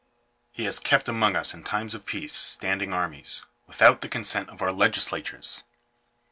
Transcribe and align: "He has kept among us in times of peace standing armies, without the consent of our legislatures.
"He 0.51 0.63
has 0.63 0.79
kept 0.79 1.07
among 1.07 1.35
us 1.35 1.53
in 1.53 1.63
times 1.63 1.93
of 1.93 2.07
peace 2.07 2.33
standing 2.33 2.91
armies, 2.91 3.45
without 3.67 4.01
the 4.01 4.09
consent 4.09 4.49
of 4.49 4.59
our 4.59 4.71
legislatures. 4.71 5.61